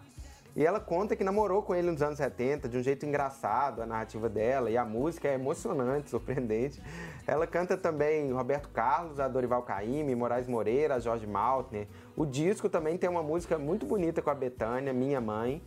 E 0.56 0.66
ela 0.66 0.80
conta 0.80 1.16
que 1.18 1.24
namorou 1.24 1.64
com 1.64 1.76
ele 1.76 1.92
nos 1.92 2.02
anos 2.02 2.18
70, 2.18 2.68
de 2.68 2.78
um 2.78 2.84
jeito 2.84 3.06
engraçado, 3.06 3.82
a 3.82 3.86
narrativa 3.86 4.30
dela, 4.30 4.70
e 4.70 4.78
a 4.78 4.86
música 4.86 5.28
é 5.28 5.34
emocionante, 5.34 6.10
surpreendente. 6.12 6.82
Ela 7.28 7.46
canta 7.46 7.78
também 7.78 8.32
Roberto 8.32 8.70
Carlos, 8.70 9.20
a 9.20 9.28
Dorival 9.28 9.64
Caymmi, 9.64 10.16
Moraes 10.16 10.48
Moreira, 10.48 10.96
a 10.96 11.00
Jorge 11.00 11.28
Maltner. 11.28 11.88
O 12.16 12.26
disco 12.26 12.70
também 12.70 12.98
tem 12.98 13.10
uma 13.10 13.24
música 13.24 13.58
muito 13.58 13.86
bonita 13.86 14.22
com 14.22 14.30
a 14.30 14.36
Betânia, 14.36 14.94
Minha 14.94 15.20
Mãe 15.20 15.62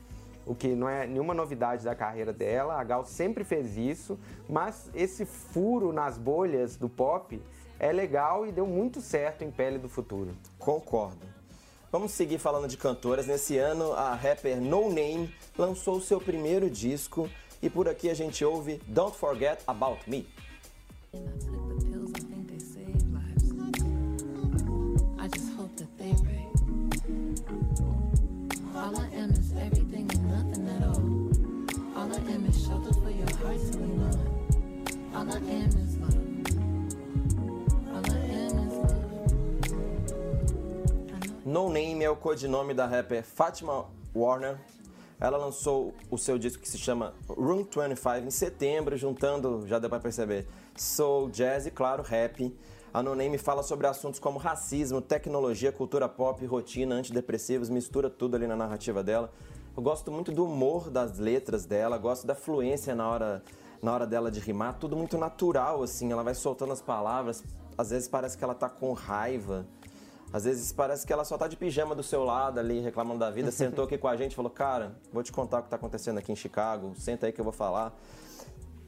o 0.47 0.55
que 0.55 0.69
não 0.69 0.89
é 0.89 1.07
nenhuma 1.07 1.35
novidade 1.35 1.85
da 1.85 1.95
carreira 1.95 2.33
dela. 2.33 2.75
A 2.75 2.85
Gal 2.85 3.05
sempre 3.05 3.45
fez 3.45 3.77
isso, 3.77 4.19
mas 4.49 4.91
esse 4.95 5.25
furo 5.25 5.93
nas 5.93 6.19
bolhas 6.19 6.77
do 6.77 6.89
pop 6.89 7.41
é 7.79 7.93
legal 7.93 8.47
e 8.47 8.53
deu 8.53 8.67
muito 8.67 9.01
certo 9.01 9.43
em 9.43 9.51
Pele 9.51 9.79
do 9.79 9.89
Futuro. 9.89 10.31
Concordo. 10.59 11.27
Vamos 11.91 12.13
seguir 12.13 12.39
falando 12.39 12.67
de 12.67 12.77
cantoras. 12.77 13.27
Nesse 13.27 13.57
ano, 13.57 13.93
a 13.93 14.15
rapper 14.15 14.61
No 14.61 14.89
Name 14.89 15.33
lançou 15.57 16.01
seu 16.01 16.21
primeiro 16.21 16.69
disco 16.69 17.29
e 17.63 17.71
por 17.71 17.89
aqui 17.89 18.11
a 18.11 18.15
gente 18.15 18.45
ouve 18.45 18.81
Don't 18.87 19.17
Forget 19.17 19.63
About 19.67 20.09
Me. 20.11 20.27
O 42.15 42.17
codinome 42.17 42.73
da 42.73 42.87
rapper 42.87 43.25
Fatima 43.25 43.87
Warner. 44.15 44.57
Ela 45.21 45.37
lançou 45.37 45.93
o 46.11 46.17
seu 46.17 46.39
disco 46.39 46.63
que 46.63 46.69
se 46.69 46.79
chama 46.79 47.13
Room 47.29 47.65
25 47.65 48.27
em 48.27 48.31
setembro, 48.31 48.97
juntando, 48.97 49.67
já 49.67 49.81
deu 49.81 49.91
pra 49.91 49.99
perceber, 49.99 50.47
soul, 50.77 51.29
jazz 51.29 51.67
e, 51.67 51.73
claro, 51.73 52.05
rap. 52.05 52.57
A 52.93 53.03
No 53.03 53.17
Name 53.17 53.37
fala 53.37 53.65
sobre 53.65 53.89
assuntos 53.89 54.21
como 54.21 54.39
racismo, 54.39 55.01
tecnologia, 55.01 55.73
cultura 55.73 56.09
pop, 56.09 56.45
rotina, 56.47 56.95
antidepressivos, 56.95 57.69
mistura 57.69 58.09
tudo 58.09 58.37
ali 58.37 58.47
na 58.47 58.55
narrativa 58.55 59.03
dela. 59.03 59.33
Eu 59.77 59.83
gosto 59.83 60.13
muito 60.13 60.31
do 60.31 60.45
humor 60.45 60.89
das 60.91 61.19
letras 61.19 61.67
dela, 61.67 61.99
gosto 61.99 62.29
da 62.29 62.37
fluência 62.37 62.95
na 62.95 63.09
hora, 63.09 63.43
na 63.83 63.93
hora 63.93 64.07
dela 64.07 64.31
de 64.31 64.39
rimar, 64.39 64.79
tudo 64.79 64.97
muito 64.97 65.19
natural, 65.19 65.83
assim, 65.83 66.13
ela 66.13 66.23
vai 66.23 66.35
soltando 66.35 66.73
as 66.73 66.81
palavras, 66.81 67.43
às 67.77 67.91
vezes 67.91 68.07
parece 68.07 68.39
que 68.39 68.45
ela 68.45 68.55
tá 68.55 68.69
com 68.69 68.93
raiva, 68.93 69.67
às 70.35 70.43
vezes 70.43 70.73
parece 70.73 71.07
que 71.07 71.13
ela 71.13 71.25
só 71.25 71.39
tá 71.39 71.47
de 71.47 71.57
pijama 71.57 71.95
do 71.95 72.03
seu 72.03 72.25
lado 72.25 72.59
ali, 72.59 72.81
reclamando 72.81 73.21
da 73.21 73.31
vida, 73.31 73.53
sentou 73.53 73.85
aqui 73.85 73.97
com 73.97 74.09
a 74.09 74.17
gente 74.17 74.35
falou, 74.35 74.51
cara, 74.51 74.97
vou 75.13 75.23
te 75.23 75.31
contar 75.31 75.61
o 75.61 75.63
que 75.63 75.69
tá 75.69 75.77
acontecendo 75.77 76.19
aqui 76.19 76.33
em 76.33 76.35
Chicago, 76.35 76.93
senta 76.97 77.27
aí 77.27 77.33
que 77.33 77.41
eu 77.41 77.45
vou 77.45 77.53
falar. 77.53 77.97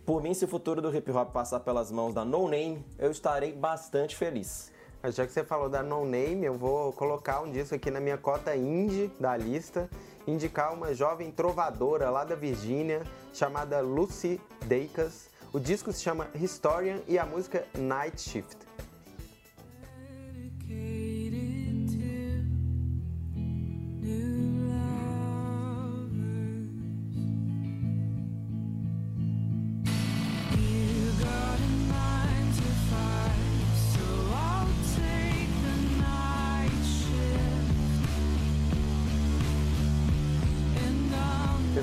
Por 0.04 0.20
mim, 0.20 0.34
se 0.34 0.44
o 0.44 0.48
futuro 0.48 0.82
do 0.82 0.92
hip 0.92 1.08
hop 1.12 1.30
passar 1.30 1.60
pelas 1.60 1.92
mãos 1.92 2.12
da 2.12 2.24
No 2.24 2.48
Name, 2.48 2.84
eu 2.98 3.12
estarei 3.12 3.52
bastante 3.52 4.16
feliz. 4.16 4.72
Já 5.04 5.24
que 5.24 5.32
você 5.32 5.44
falou 5.44 5.68
da 5.68 5.84
No 5.84 6.04
Name, 6.04 6.46
eu 6.46 6.54
vou 6.54 6.92
colocar 6.92 7.40
um 7.42 7.52
disco 7.52 7.76
aqui 7.76 7.92
na 7.92 8.00
minha 8.00 8.18
cota 8.18 8.56
indie 8.56 9.08
da 9.20 9.36
lista, 9.36 9.88
indicar 10.26 10.74
uma 10.74 10.94
jovem 10.94 11.30
trovadora 11.30 12.10
lá 12.10 12.24
da 12.24 12.34
Virgínia 12.34 13.04
chamada 13.32 13.80
Lucy 13.80 14.40
Dacus. 14.64 15.28
O 15.52 15.60
disco 15.60 15.92
se 15.92 16.02
chama 16.02 16.26
Historian 16.34 17.02
e 17.06 17.20
a 17.20 17.24
música 17.24 17.64
Night 17.78 18.20
Shift. 18.20 18.65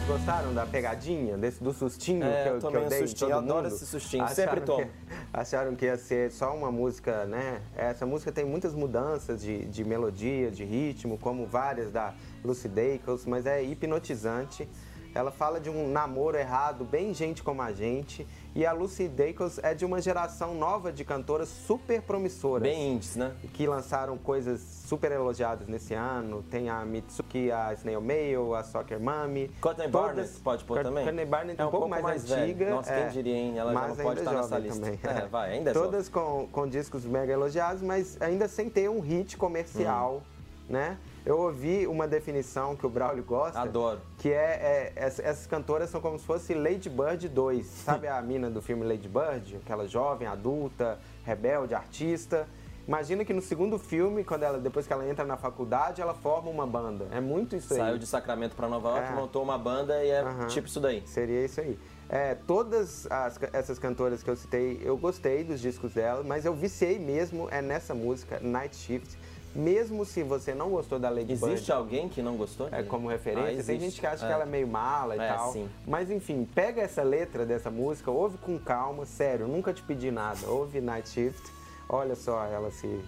Gostaram 0.02 0.54
da 0.54 0.66
pegadinha, 0.66 1.38
desse, 1.38 1.64
do 1.64 1.72
sustinho 1.72 2.24
é, 2.24 2.44
que 2.44 2.50
eu, 2.50 2.72
que 2.72 2.78
eu 2.78 2.90
dei 2.90 3.00
sustinho, 3.00 3.20
todo 3.20 3.32
eu 3.32 3.38
adoro 3.38 3.64
mundo? 3.64 3.76
esse 3.76 3.86
sustinho, 3.86 4.24
acharam 4.24 4.36
sempre 4.36 4.62
tomo. 4.62 4.86
Que, 4.86 4.92
acharam 5.34 5.76
que 5.76 5.86
ia 5.86 5.98
ser 5.98 6.32
só 6.32 6.56
uma 6.56 6.72
música, 6.72 7.26
né? 7.26 7.62
Essa 7.76 8.06
música 8.06 8.32
tem 8.32 8.46
muitas 8.46 8.74
mudanças 8.74 9.42
de, 9.42 9.66
de 9.66 9.84
melodia, 9.84 10.50
de 10.50 10.64
ritmo, 10.64 11.18
como 11.18 11.46
várias 11.46 11.92
da 11.92 12.14
Lucy 12.44 12.68
Dacus, 12.68 13.26
mas 13.26 13.46
é 13.46 13.64
hipnotizante. 13.64 14.68
Ela 15.16 15.30
fala 15.32 15.60
de 15.60 15.70
um 15.70 15.88
namoro 15.88 16.38
errado, 16.38 16.84
bem 16.84 17.14
gente 17.14 17.44
como 17.44 17.62
a 17.62 17.72
gente. 17.72 18.28
E 18.56 18.66
a 18.66 18.72
Lucy 18.72 19.08
Dacus 19.08 19.60
é 19.64 19.74
de 19.74 19.86
uma 19.86 20.02
geração 20.02 20.56
nova 20.56 20.92
de 20.92 21.04
cantoras 21.04 21.50
super 21.50 22.02
promissoras. 22.02 22.64
Bem 22.64 22.94
indies, 22.94 23.16
né? 23.16 23.32
Que 23.54 23.68
lançaram 23.68 24.18
coisas 24.18 24.60
super 24.62 25.12
elogiadas 25.12 25.68
nesse 25.68 25.94
ano. 25.94 26.44
Tem 26.50 26.70
a 26.70 26.84
Mitsuki, 26.86 27.52
a 27.52 27.74
Snail 27.74 28.02
Mail, 28.02 28.56
a 28.56 28.64
Soccer 28.64 29.00
Mommy. 29.00 29.50
Courtney 29.62 29.88
Barnett 29.88 30.30
pode 30.44 30.64
pôr 30.66 30.84
também? 30.84 31.04
Courtney 31.04 31.26
Barnett 31.26 31.62
é 31.62 31.64
um, 31.64 31.68
um 31.68 31.72
pouco, 31.72 31.88
pouco 31.90 32.04
mais, 32.04 32.24
mais 32.28 32.32
antiga. 32.32 32.66
Velho. 32.66 32.76
Nossa, 32.76 32.94
é, 32.94 33.04
quem 33.04 33.12
diria, 33.12 33.36
hein? 33.36 33.58
Ela 33.58 33.74
já 33.74 33.88
não 33.88 33.96
pode 33.96 34.20
estar 34.20 34.34
nessa 34.34 34.60
lista. 34.60 34.82
Também. 34.82 35.00
É, 35.04 35.26
vai, 35.30 35.54
ainda 35.54 35.72
é 35.72 35.74
Todas 35.74 36.10
com, 36.10 36.48
com 36.52 36.68
discos 36.68 37.06
mega 37.06 37.34
elogiados, 37.34 37.82
mas 37.82 38.20
ainda 38.22 38.48
sem 38.48 38.70
ter 38.70 38.90
um 38.90 39.00
hit 39.00 39.38
comercial, 39.38 40.18
hum. 40.18 40.33
Né? 40.68 40.98
Eu 41.26 41.40
ouvi 41.40 41.88
uma 41.88 42.08
definição 42.08 42.76
que 42.76 42.86
o 42.86 42.90
Braulio 42.90 43.24
gosta. 43.24 43.60
Adoro. 43.60 44.02
Que 44.18 44.30
é, 44.30 44.92
é 44.94 44.94
essas 44.96 45.48
cantoras 45.48 45.90
são 45.90 46.02
como 46.02 46.20
se 46.20 46.26
fosse 46.26 46.54
Lady 46.54 46.90
Bird 46.90 47.30
2. 47.30 47.66
Sabe 47.86 48.08
a 48.08 48.22
mina 48.22 48.50
do 48.50 48.62
filme 48.62 48.86
Lady 48.86 49.08
Bird? 49.08 49.58
Aquela 49.58 49.88
jovem, 49.88 50.28
adulta, 50.28 51.00
rebelde, 51.24 51.74
artista. 51.74 52.48
Imagina 52.86 53.24
que 53.24 53.34
no 53.34 53.42
segundo 53.42 53.80
filme, 53.80 54.26
quando 54.26 54.44
ela, 54.44 54.60
depois 54.60 54.86
que 54.86 54.92
ela 54.92 55.08
entra 55.08 55.24
na 55.24 55.38
faculdade, 55.38 56.02
ela 56.02 56.14
forma 56.14 56.50
uma 56.50 56.68
banda. 56.68 57.08
É 57.12 57.22
muito 57.22 57.56
isso 57.56 57.74
aí. 57.74 57.80
Saiu 57.80 57.98
de 57.98 58.06
Sacramento 58.06 58.58
para 58.58 58.68
Nova 58.68 58.90
York, 58.90 59.14
é. 59.14 59.16
montou 59.16 59.42
uma 59.42 59.58
banda 59.58 60.04
e 60.04 60.10
é 60.10 60.22
uhum. 60.22 60.48
tipo 60.48 60.68
isso 60.68 60.82
daí. 60.82 61.02
Seria 61.06 61.46
isso 61.46 61.62
aí. 61.62 61.80
É, 62.10 62.36
todas 62.36 63.10
as, 63.10 63.40
essas 63.54 63.80
cantoras 63.80 64.22
que 64.22 64.30
eu 64.30 64.36
citei, 64.36 64.82
eu 64.84 64.98
gostei 64.98 65.46
dos 65.46 65.62
discos 65.62 65.94
dela, 65.94 66.24
mas 66.26 66.44
eu 66.44 66.54
viciei 66.54 67.00
mesmo 67.00 67.48
é 67.50 67.62
nessa 67.62 67.96
música, 67.96 68.38
Night 68.42 68.76
Shift 68.76 69.18
mesmo 69.56 70.06
se 70.06 70.24
você 70.24 70.54
não 70.54 70.70
gostou 70.70 71.00
da 71.00 71.10
Lady 71.10 71.34
Existe 71.34 71.48
Bird, 71.48 71.72
alguém 71.72 72.10
que 72.10 72.22
não 72.22 72.36
gostou? 72.36 72.70
É, 72.72 72.84
como 72.84 73.08
referência. 73.08 73.62
Ah, 73.62 73.64
Tem 73.64 73.80
gente 73.80 74.00
que 74.00 74.06
acha 74.06 74.26
é. 74.26 74.28
que 74.28 74.34
ela 74.34 74.44
é 74.44 74.48
meio 74.48 74.68
mala 74.68 75.16
e 75.16 75.20
é, 75.20 75.28
tal. 75.28 75.52
Sim. 75.54 75.70
Mas 75.88 76.10
enfim, 76.10 76.48
pega 76.54 76.82
essa 76.82 77.04
letra 77.04 77.46
dessa 77.46 77.70
música, 77.70 78.10
ouve 78.10 78.38
com 78.38 78.58
calma, 78.58 79.06
sério, 79.06 79.48
nunca 79.48 79.74
te 79.74 79.84
pedi 79.84 80.12
nada. 80.12 80.48
Ouve 80.48 80.82
Night 80.82 81.10
Shift, 81.10 81.42
olha 81.88 82.16
só 82.16 82.44
ela 82.46 82.72
se 82.72 83.02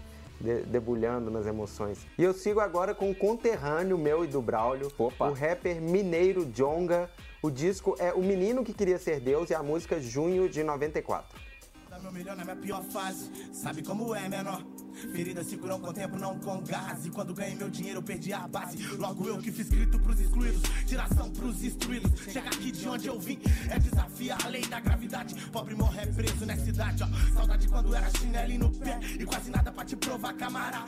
debulhando 0.68 1.32
nas 1.32 1.46
emoções. 1.48 2.06
E 2.18 2.24
eu 2.24 2.34
sigo 2.34 2.60
agora 2.60 2.94
com 2.94 3.10
o 3.10 3.16
conterrâneo 3.16 3.98
meu 3.98 4.24
e 4.24 4.28
do 4.28 4.42
Braulio, 4.42 4.92
Opa. 4.98 5.30
o 5.30 5.34
rapper 5.34 5.82
mineiro 5.82 6.46
Jonga. 6.46 7.10
O 7.42 7.52
disco 7.52 7.96
é 8.00 8.12
O 8.12 8.22
Menino 8.22 8.64
que 8.64 8.74
Queria 8.74 8.98
Ser 8.98 9.20
Deus 9.20 9.50
e 9.50 9.56
a 9.56 9.62
música 9.62 10.00
Junho 10.02 10.50
de 10.50 10.64
94. 10.64 11.40
Meu 12.02 12.12
melhor 12.12 12.36
na 12.36 12.44
minha 12.44 12.56
pior 12.56 12.84
fase, 12.84 13.32
sabe 13.52 13.82
como 13.82 14.14
é, 14.14 14.28
menor? 14.30 14.64
Com 15.86 15.94
tempo, 15.94 16.18
não 16.18 16.40
com 16.40 16.62
gás. 16.62 17.06
E 17.06 17.10
quando 17.10 17.34
ganhei 17.34 17.56
meu 17.56 17.70
dinheiro, 17.70 18.00
eu 18.00 18.04
perdi 18.04 18.32
a 18.34 18.48
base. 18.48 18.78
Logo 18.98 19.28
eu 19.28 19.38
que 19.38 19.52
fiz 19.52 19.70
grito 19.70 20.00
pros 20.00 20.20
excluídos, 20.20 20.62
tiração 20.88 21.30
pros 21.32 21.64
instruídos. 21.64 22.12
Chega 22.32 22.48
aqui 22.48 22.72
de 22.72 22.88
onde 22.88 23.08
eu 23.08 23.20
vim, 23.20 23.40
é 23.70 23.78
desafiar 23.78 24.44
a 24.46 24.48
lei 24.48 24.66
da 24.66 24.80
gravidade. 24.80 25.36
Pobre 25.52 25.75
morre 25.75 26.02
é 26.02 26.06
preso 26.06 26.46
nessa 26.46 26.66
cidade, 26.66 27.04
ó. 27.04 27.34
Saudade 27.34 27.68
quando 27.68 27.94
era 27.94 28.10
chinelo 28.12 28.58
no 28.58 28.72
pé 28.72 29.00
e 29.20 29.25
quase 29.25 29.52
nada 29.52 29.72
pra 29.72 29.84
te 29.84 29.96
provar, 29.96 30.34
camarada. 30.34 30.86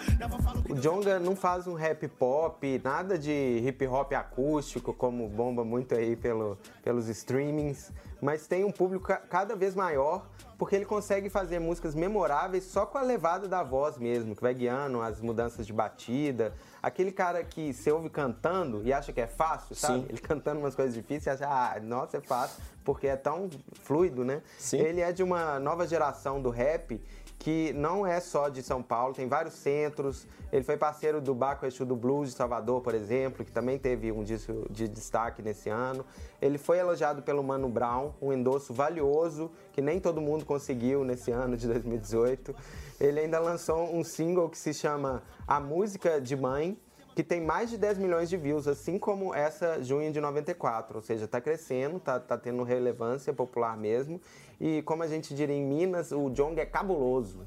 O 0.69 0.75
Jonga 0.75 1.19
não 1.19 1.35
faz 1.35 1.67
um 1.67 1.73
rap 1.73 2.07
pop, 2.07 2.81
nada 2.83 3.17
de 3.17 3.61
hip 3.65 3.85
hop 3.87 4.13
acústico, 4.13 4.93
como 4.93 5.27
bomba 5.27 5.63
muito 5.63 5.93
aí 5.93 6.15
pelo, 6.15 6.57
pelos 6.83 7.07
streamings. 7.07 7.91
Mas 8.21 8.47
tem 8.47 8.63
um 8.63 8.71
público 8.71 9.07
cada 9.29 9.55
vez 9.55 9.75
maior 9.75 10.27
porque 10.57 10.75
ele 10.75 10.85
consegue 10.85 11.29
fazer 11.29 11.59
músicas 11.59 11.93
memoráveis 11.93 12.63
só 12.63 12.85
com 12.85 12.97
a 12.97 13.01
levada 13.01 13.47
da 13.47 13.63
voz 13.63 13.96
mesmo, 13.99 14.35
que 14.35 14.41
vai 14.41 14.53
guiando 14.53 15.01
as 15.01 15.19
mudanças 15.21 15.65
de 15.65 15.73
batida. 15.73 16.53
Aquele 16.81 17.11
cara 17.11 17.43
que 17.43 17.73
você 17.73 17.91
ouve 17.91 18.09
cantando 18.09 18.81
e 18.83 18.93
acha 18.93 19.11
que 19.11 19.19
é 19.19 19.27
fácil, 19.27 19.75
sabe? 19.75 19.99
Sim. 19.99 20.05
Ele 20.09 20.19
cantando 20.19 20.59
umas 20.59 20.75
coisas 20.75 20.93
difíceis 20.93 21.39
e 21.39 21.43
acha, 21.43 21.47
ah, 21.47 21.79
nossa, 21.79 22.17
é 22.17 22.21
fácil, 22.21 22.61
porque 22.83 23.07
é 23.07 23.15
tão 23.15 23.49
fluido, 23.83 24.23
né? 24.23 24.41
Sim. 24.57 24.77
Ele 24.77 25.01
é 25.01 25.11
de 25.11 25.23
uma 25.23 25.59
nova 25.59 25.87
geração 25.87 26.41
do 26.41 26.49
rap 26.49 27.01
que 27.39 27.71
não 27.73 28.05
é 28.05 28.19
só 28.19 28.49
de 28.49 28.63
São 28.63 28.81
Paulo, 28.81 29.13
tem 29.13 29.27
vários 29.27 29.53
centros. 29.53 30.27
Ele 30.51 30.63
foi 30.63 30.75
parceiro 30.75 31.21
do 31.21 31.35
Baco 31.35 31.65
Exu 31.65 31.85
do 31.85 31.95
Blues 31.95 32.29
de 32.29 32.35
Salvador, 32.35 32.81
por 32.81 32.95
exemplo, 32.95 33.45
que 33.45 33.51
também 33.51 33.77
teve 33.77 34.11
um 34.11 34.23
disco 34.23 34.65
de 34.69 34.87
destaque 34.87 35.41
nesse 35.41 35.69
ano. 35.69 36.05
Ele 36.41 36.57
foi 36.57 36.79
elogiado 36.79 37.21
pelo 37.21 37.43
Mano 37.43 37.69
Brown, 37.69 38.13
um 38.21 38.33
endosso 38.33 38.73
valioso 38.73 39.51
que 39.71 39.81
nem 39.81 39.99
todo 39.99 40.19
mundo 40.19 40.45
conseguiu 40.45 41.03
nesse 41.03 41.31
ano 41.31 41.55
de 41.55 41.67
2018. 41.67 42.55
Ele 42.99 43.19
ainda 43.19 43.39
lançou 43.39 43.95
um 43.95 44.03
single 44.03 44.49
que 44.49 44.57
se 44.57 44.73
chama 44.73 45.21
A 45.47 45.59
Música 45.59 46.19
de 46.19 46.35
Mãe, 46.35 46.77
que 47.17 47.23
tem 47.23 47.41
mais 47.41 47.71
de 47.71 47.79
10 47.79 47.97
milhões 47.97 48.29
de 48.29 48.37
views, 48.37 48.67
assim 48.67 48.99
como 48.99 49.33
essa 49.33 49.81
junho 49.83 50.11
de 50.11 50.21
94, 50.21 50.97
ou 50.97 51.01
seja, 51.01 51.25
está 51.25 51.41
crescendo, 51.41 51.97
está 51.97 52.19
tá 52.19 52.37
tendo 52.37 52.61
relevância 52.61 53.33
popular 53.33 53.75
mesmo. 53.75 54.21
E 54.61 54.83
como 54.83 55.01
a 55.01 55.07
gente 55.07 55.33
diria 55.33 55.55
em 55.55 55.65
Minas, 55.65 56.11
o 56.11 56.29
Jong 56.29 56.61
é 56.61 56.65
cabuloso. 56.67 57.39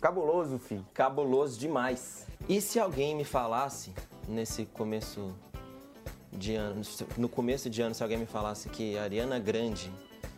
Cabuloso, 0.00 0.56
filho. 0.60 0.86
Cabuloso 0.94 1.58
demais. 1.58 2.28
E 2.48 2.60
se 2.60 2.78
alguém 2.78 3.16
me 3.16 3.24
falasse 3.24 3.92
nesse 4.28 4.66
começo 4.66 5.34
de 6.32 6.54
ano, 6.54 6.82
no 7.16 7.28
começo 7.28 7.68
de 7.68 7.82
ano, 7.82 7.96
se 7.96 8.04
alguém 8.04 8.18
me 8.18 8.26
falasse 8.26 8.68
que 8.68 8.96
a 8.96 9.02
Ariana 9.02 9.40
Grande 9.40 9.90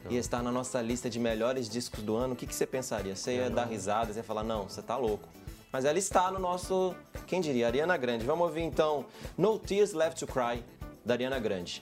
ia 0.09 0.19
estar 0.19 0.43
na 0.43 0.51
nossa 0.51 0.81
lista 0.81 1.11
de 1.11 1.21
melhores 1.21 1.69
discos 1.69 2.03
do 2.03 2.17
ano, 2.17 2.33
o 2.33 2.37
que, 2.37 2.47
que 2.47 2.55
você 2.55 2.67
pensaria? 2.67 3.15
Você 3.15 3.37
ia 3.37 3.51
dar 3.51 3.67
risada, 3.67 4.11
você 4.11 4.21
ia 4.21 4.25
falar, 4.25 4.43
não, 4.43 4.71
você 4.71 4.81
tá 4.81 4.97
louco. 4.97 5.29
Mas 5.71 5.85
ela 5.85 5.99
está 5.99 6.31
no 6.33 6.39
nosso, 6.39 6.95
quem 7.31 7.41
diria, 7.41 7.69
Ariana 7.69 7.97
Grande. 7.97 8.27
Vamos 8.27 8.49
ouvir 8.49 8.63
então 8.63 9.07
No 9.39 9.57
Tears 9.57 9.93
Left 9.93 10.19
to 10.19 10.27
Cry, 10.27 10.65
da 11.05 11.15
Ariana 11.15 11.39
Grande. 11.39 11.81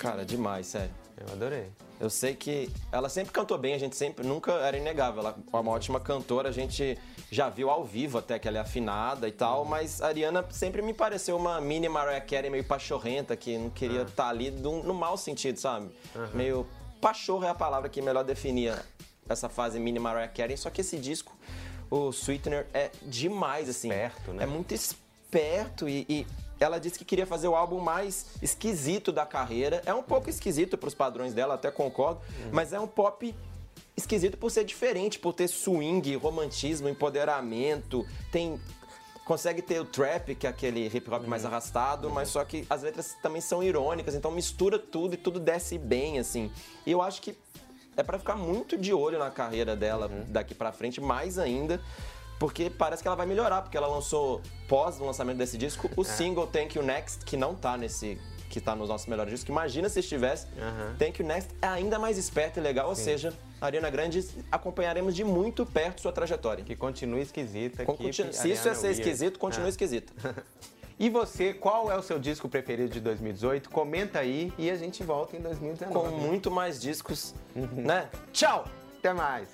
Cara, 0.00 0.24
demais, 0.24 0.66
sério. 0.66 0.90
Eu 1.16 1.32
adorei. 1.34 1.70
Eu 2.00 2.08
sei 2.08 2.34
que 2.34 2.70
ela 2.90 3.10
sempre 3.10 3.32
cantou 3.32 3.58
bem, 3.58 3.74
a 3.74 3.78
gente 3.78 3.94
sempre, 3.94 4.26
nunca 4.26 4.52
era 4.52 4.78
inegável. 4.78 5.20
Ela 5.20 5.36
é 5.52 5.56
uma 5.56 5.70
ótima 5.70 6.00
cantora, 6.00 6.48
a 6.48 6.52
gente 6.52 6.96
já 7.30 7.50
viu 7.50 7.68
ao 7.68 7.84
vivo 7.84 8.16
até 8.16 8.38
que 8.38 8.48
ela 8.48 8.56
é 8.56 8.60
afinada 8.62 9.28
e 9.28 9.32
tal, 9.32 9.66
mas 9.66 10.00
a 10.00 10.06
Ariana 10.06 10.42
sempre 10.50 10.80
me 10.80 10.94
pareceu 10.94 11.36
uma 11.36 11.60
mini 11.60 11.86
Mariah 11.86 12.24
Carey 12.24 12.50
meio 12.50 12.64
pachorrenta, 12.64 13.36
que 13.36 13.58
não 13.58 13.68
queria 13.68 14.02
estar 14.02 14.22
ah. 14.22 14.26
tá 14.26 14.28
ali 14.30 14.50
no, 14.50 14.82
no 14.82 14.94
mau 14.94 15.18
sentido, 15.18 15.58
sabe? 15.58 15.90
Uhum. 16.14 16.28
Meio 16.32 16.66
pachorro 16.98 17.44
é 17.44 17.50
a 17.50 17.54
palavra 17.54 17.90
que 17.90 18.00
melhor 18.00 18.24
definia 18.24 18.82
essa 19.28 19.50
fase 19.50 19.78
mini 19.78 19.98
Mariah 19.98 20.28
Carey, 20.28 20.56
só 20.56 20.70
que 20.70 20.80
esse 20.80 20.96
disco 20.96 21.36
o 21.90 22.10
Sweetener, 22.12 22.66
é 22.72 22.90
demais, 23.02 23.68
assim. 23.68 23.88
Esperto, 23.88 24.32
né? 24.32 24.44
É 24.44 24.46
muito 24.46 24.72
esperto 24.72 25.88
e, 25.88 26.06
e 26.08 26.26
ela 26.60 26.78
disse 26.78 26.98
que 26.98 27.04
queria 27.04 27.26
fazer 27.26 27.48
o 27.48 27.56
álbum 27.56 27.80
mais 27.80 28.26
esquisito 28.42 29.10
da 29.10 29.26
carreira. 29.26 29.82
É 29.86 29.94
um 29.94 30.02
pouco 30.02 30.28
esquisito 30.28 30.76
para 30.78 30.88
os 30.88 30.94
padrões 30.94 31.34
dela, 31.34 31.54
até 31.54 31.70
concordo, 31.70 32.20
uhum. 32.44 32.50
mas 32.52 32.72
é 32.72 32.78
um 32.78 32.86
pop 32.86 33.34
esquisito 33.96 34.36
por 34.36 34.50
ser 34.50 34.64
diferente, 34.64 35.18
por 35.18 35.32
ter 35.32 35.48
swing, 35.48 36.14
romantismo, 36.16 36.88
empoderamento, 36.88 38.06
tem 38.30 38.60
consegue 39.24 39.62
ter 39.62 39.80
o 39.80 39.84
trap, 39.84 40.34
que 40.34 40.44
é 40.44 40.50
aquele 40.50 40.88
hip 40.88 41.08
hop 41.08 41.24
mais 41.24 41.44
uhum. 41.44 41.50
arrastado, 41.50 42.08
uhum. 42.08 42.14
mas 42.14 42.28
só 42.28 42.44
que 42.44 42.66
as 42.68 42.82
letras 42.82 43.16
também 43.22 43.40
são 43.40 43.62
irônicas, 43.62 44.14
então 44.14 44.30
mistura 44.30 44.76
tudo 44.76 45.14
e 45.14 45.16
tudo 45.16 45.38
desce 45.38 45.78
bem 45.78 46.18
assim. 46.18 46.50
E 46.84 46.90
eu 46.90 47.00
acho 47.00 47.22
que 47.22 47.36
é 47.96 48.02
para 48.02 48.18
ficar 48.18 48.36
muito 48.36 48.76
de 48.76 48.92
olho 48.92 49.18
na 49.18 49.30
carreira 49.30 49.76
dela 49.76 50.06
uhum. 50.06 50.24
daqui 50.28 50.54
para 50.54 50.72
frente, 50.72 51.00
mais 51.00 51.38
ainda 51.38 51.80
porque 52.40 52.70
parece 52.70 53.02
que 53.02 53.06
ela 53.06 53.16
vai 53.16 53.26
melhorar, 53.26 53.60
porque 53.60 53.76
ela 53.76 53.86
lançou, 53.86 54.40
pós 54.66 54.98
o 54.98 55.04
lançamento 55.04 55.36
desse 55.36 55.58
disco, 55.58 55.90
o 55.94 56.00
é. 56.00 56.04
single 56.04 56.46
Thank 56.46 56.76
You 56.76 56.82
Next, 56.82 57.22
que 57.26 57.36
não 57.36 57.54
tá 57.54 57.76
nesse 57.76 58.18
que 58.48 58.60
tá 58.60 58.74
nos 58.74 58.88
nossos 58.88 59.06
melhores 59.06 59.30
discos. 59.30 59.48
Imagina 59.48 59.88
se 59.88 60.00
estivesse. 60.00 60.46
Uhum. 60.46 60.96
Thank 60.98 61.22
You 61.22 61.28
Next 61.28 61.54
é 61.62 61.68
ainda 61.68 62.00
mais 62.00 62.18
esperto 62.18 62.58
e 62.58 62.62
legal, 62.62 62.86
Sim. 62.86 62.90
ou 62.90 62.96
seja, 62.96 63.32
a 63.60 63.66
Ariana 63.66 63.88
Grande 63.90 64.26
acompanharemos 64.50 65.14
de 65.14 65.22
muito 65.22 65.64
perto 65.64 66.00
sua 66.00 66.10
trajetória. 66.10 66.64
Que 66.64 66.74
continue 66.74 67.20
esquisita. 67.20 67.84
Con 67.84 67.94
continu 67.96 68.32
se 68.32 68.50
isso 68.50 68.68
é 68.68 68.74
ser 68.74 68.90
esquisito, 68.90 69.38
continue 69.38 69.66
é. 69.66 69.70
esquisito. 69.70 70.12
E 71.00 71.08
você, 71.08 71.54
qual 71.54 71.90
é 71.90 71.96
o 71.96 72.02
seu 72.02 72.18
disco 72.18 72.46
preferido 72.46 72.90
de 72.90 73.00
2018? 73.00 73.70
Comenta 73.70 74.18
aí 74.18 74.52
e 74.58 74.70
a 74.70 74.76
gente 74.76 75.02
volta 75.02 75.34
em 75.34 75.40
2019. 75.40 75.94
Com 75.94 76.14
muito 76.14 76.50
mais 76.50 76.78
discos, 76.78 77.34
uhum. 77.56 77.86
né? 77.86 78.10
Tchau! 78.34 78.66
Até 78.98 79.14
mais! 79.14 79.48